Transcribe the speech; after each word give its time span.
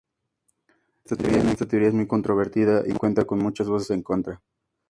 Si 1.05 1.13
bien, 1.15 1.47
esta 1.49 1.67
teoría 1.67 1.89
es 1.89 1.93
muy 1.93 2.07
controvertida 2.07 2.81
y 2.87 2.93
cuenta 2.93 3.25
con 3.25 3.37
muchas 3.37 3.67
voces 3.69 3.91
en 3.91 4.01
contra. 4.01 4.41